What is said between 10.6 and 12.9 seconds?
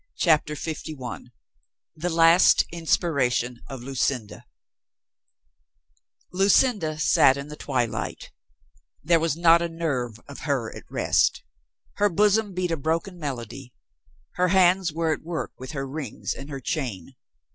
at rest. Her bosom beat a